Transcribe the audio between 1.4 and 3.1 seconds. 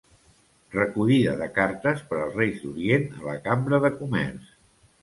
de cartes per als Reis d'Orient